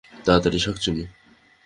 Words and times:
তাড়াতাড়ি, 0.25 0.59
শাকচুন্নী। 0.59 1.05